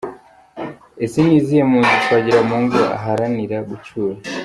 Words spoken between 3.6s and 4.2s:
gucyura?